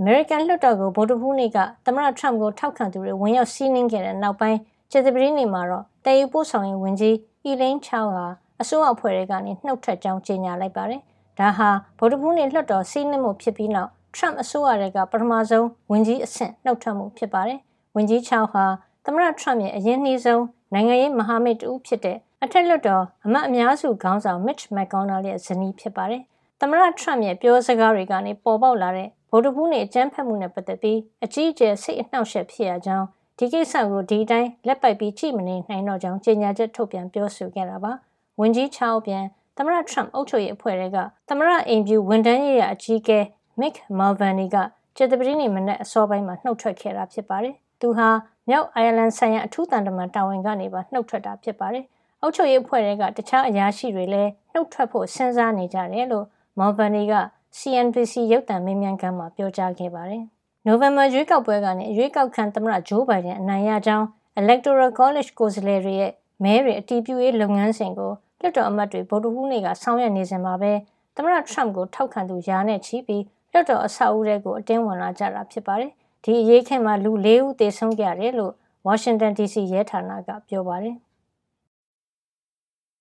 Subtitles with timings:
[0.00, 4.58] အမေရိကန်လွှတ်တော်ကိုဗုဒ္ဓဟူးနေ့ကသမ္မတထရမ့်ကိုထောက်ခံသူတွေဝင်ရောက်စီးနင်းခဲ့တဲ့နောက်ပိုင်း
[4.90, 8.26] ကျေသပတိနေ့မှာတော့တည်ယူပို့ဆောင်ရေးဝန်ကြီးအီလင်းချောင်းဟာ
[8.60, 11.00] အစိုးရအဖွဲ့တွေကနေနှုတ်ထွက်ကြောင်းကြေညာလိုက်ပါတယ်။
[11.38, 11.68] ဒါဟာ
[11.98, 17.58] ဗုဒ္ဓဟူးနေ့လွှတ်တော်စီးနင်းမှုဖြစ်ပြီးနောက်ထရမ့်အစိုးရတွေကပထမဆုံးဝန်ကြီးအဆင့်နှုတ်ထွက်မှုဖြစ်ပါတယ်။
[17.96, 18.64] ဝန်ကြီးချောင်းဟာ
[19.04, 26.22] သမ္မတထရမ့်ရဲ့အရင်နှီးဆုံးနိုင်ငံရေးမဟာမိတ်တူဖြစ်တဲ့အထက်လွှတ်တော်အမတ်အများစုခေါင်းဆောင် Mitch McConnell ရဲ့ဇနီးဖြစ်ပါတယ်။
[26.60, 33.06] သမ္မတထရမ့်ရဲ့ပြောစကားတွေကနေပေါ်ပေါက်လာတဲ့ ဗုဒ္ဓဘူးနေအကြမ်းဖက်မှုနဲ့ပတ်သက်ပြီးအကြီးအကျယ်စိတ်အနှောက်အယှက်ဖြစ်ရကြောင်း
[33.38, 37.92] ဒီကိစ္စကိုဒီတိုင်းလက်ပိုက်ပြီးကြည့်မနေနိုင်တော့ကြောင်းကြေညာချက်ထုတ်ပြန်ပြောဆိုခဲ့တာပါ။
[38.40, 39.24] ဝန်ကြီးချောင်းပြန်
[39.56, 43.18] သမ္မတထရမ့်အုပ်ချုပ်ရေးအဖွဲ့တွေကသမ္မတအိမ်ဖြူဝန်ထမ်းရေးရာအကြီးအကဲ
[43.60, 44.56] Mick Mulvaney က
[44.96, 48.08] ကျေတပတိနေမနဲ့အစောပိုင်းမှာနှုတ်ထွက်ခဲ့တာဖြစ်ပါတယ်။သူဟာ
[48.48, 51.84] မြောက်အိုင်ယာလန်ဆိုင်ရာအထူးတန်တမန်တာဝန်ကနေပါနှုတ်ထွက်တာဖြစ်ပါတယ်။
[52.22, 56.26] အုပ်ချုပ်ရေးအဖွဲ့တွေကတခြားအရာရှိတွေလည်းနှုတ်ထွက်ဖို့စဉ်းစားနေကြတယ်လို့
[56.58, 57.14] Mulvaney က
[57.58, 60.22] CNBC ရုပ်သံမေးမြန်းခန်းမှာပြောကြားခဲ့ပါတယ်။
[60.66, 64.06] နိုဝင်ဘာရွေးကောက်ပွဲကနေရွေးကောက်ခံသမ္မတဂျိုးဘိုင်ဒန်အနိုင်ရကြောင်း
[64.40, 66.12] Electoral College ကိုယ်စားလှယ်တွေရဲ့
[66.44, 70.72] မဲတွေအတီးပြူရေးလုပ်ငန်းစဉ်ကိုလွှတ်တော်အမတ်တွေဗုဒ္ဓဟူးနေ့ကဆောင်ရွက်နေစဉ်မှာပဲ
[71.16, 75.90] သမ္မတထရမ့်ကိုထောက်ခံသူယာနဲ့ချီပြီးလွှတ်တော်အဆောက်အဦတွေကိုအတင်းဝင်လာကြတာဖြစ်ပါတယ်။
[76.24, 78.52] ဒီအရေးခင်မှာလူ၄ဦးသေဆုံးခဲ့ရတယ်လို့
[78.86, 80.96] Washington DC ရဲဌာနကပြောပါတယ်